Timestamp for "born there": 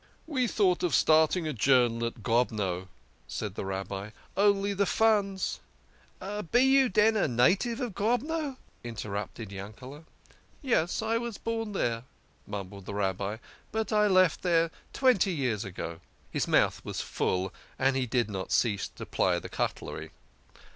11.37-12.05